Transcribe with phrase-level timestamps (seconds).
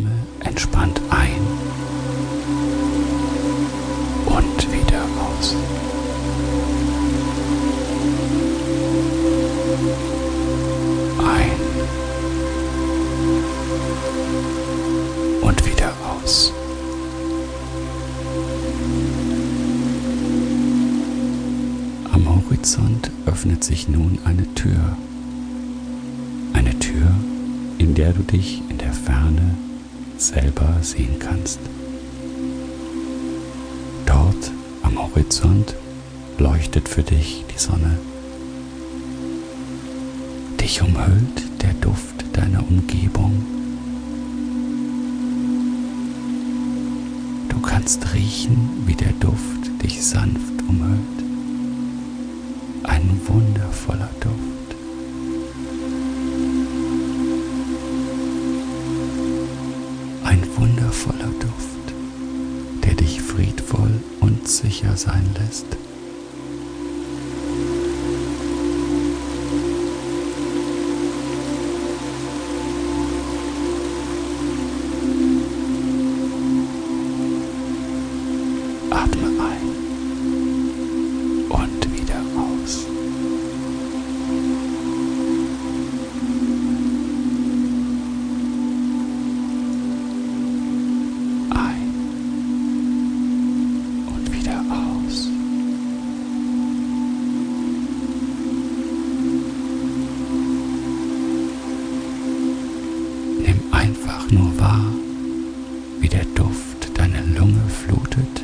[0.00, 0.10] Atme
[0.40, 1.46] entspannt ein
[4.26, 5.56] und wieder aus.
[11.18, 11.60] Ein
[15.42, 15.92] und wieder
[16.22, 16.52] aus.
[22.12, 24.96] Am Horizont öffnet sich nun eine Tür.
[26.54, 27.14] Eine Tür,
[27.78, 29.56] in der du dich in der Ferne
[30.20, 31.60] selber sehen kannst.
[34.06, 34.52] Dort
[34.82, 35.74] am Horizont
[36.38, 37.98] leuchtet für dich die Sonne.
[40.60, 43.44] Dich umhüllt der Duft deiner Umgebung.
[47.48, 51.00] Du kannst riechen, wie der Duft dich sanft umhüllt.
[52.84, 54.49] Ein wundervoller Duft.
[64.80, 65.89] Sicher sein lässt.
[104.32, 104.84] Nur wahr,
[106.00, 108.42] wie der Duft deine Lunge flutet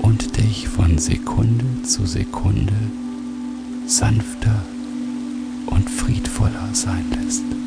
[0.00, 2.74] und dich von Sekunde zu Sekunde
[3.86, 4.62] sanfter
[5.66, 7.65] und friedvoller sein lässt.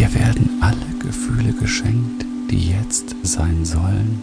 [0.00, 4.22] Dir werden alle Gefühle geschenkt, die jetzt sein sollen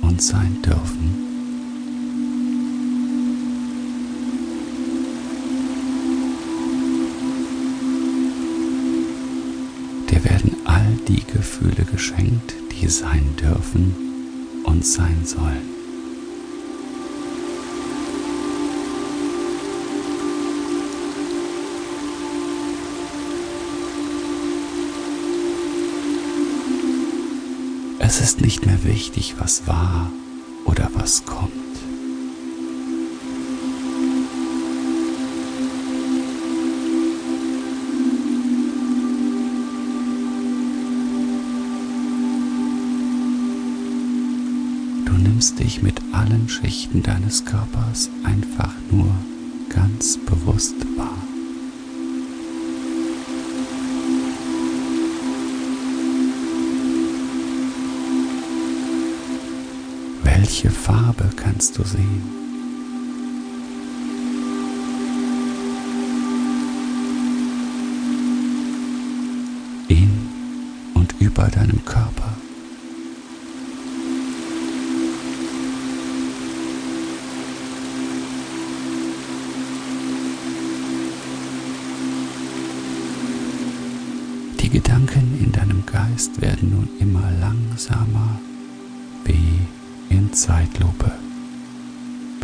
[0.00, 1.14] und sein dürfen.
[10.10, 13.94] Dir werden all die Gefühle geschenkt, die sein dürfen
[14.64, 15.79] und sein sollen.
[28.12, 30.10] Es ist nicht mehr wichtig, was war
[30.64, 31.52] oder was kommt.
[45.06, 49.14] Du nimmst dich mit allen Schichten deines Körpers einfach nur
[49.68, 51.19] ganz bewusst wahr.
[60.42, 62.22] Welche Farbe kannst du sehen?
[69.88, 70.30] In
[70.94, 72.32] und über deinem Körper.
[84.58, 88.40] Die Gedanken in deinem Geist werden nun immer langsamer
[89.26, 89.59] wie
[90.32, 91.10] Zeitlupe,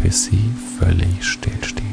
[0.02, 1.86] bis sie völlig stillstehen.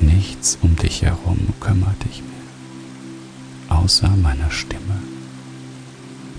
[0.00, 5.02] Nichts um dich herum kümmert dich mehr, außer meiner Stimme.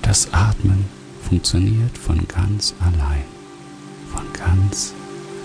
[0.01, 0.85] Das Atmen
[1.21, 3.23] funktioniert von ganz allein,
[4.11, 4.93] von ganz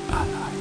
[0.08, 0.55] allein.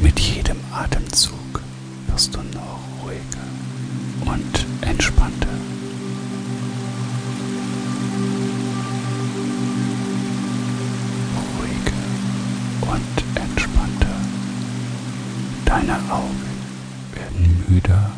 [0.00, 1.60] Mit jedem Atemzug
[2.06, 5.48] wirst du noch ruhiger und entspannter.
[11.36, 14.16] Ruhiger und entspannter.
[15.64, 16.48] Deine Augen
[17.14, 18.12] werden müder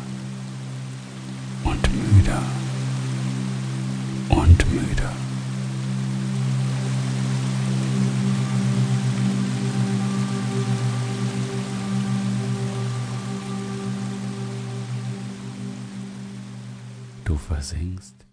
[17.31, 18.25] Du versinkst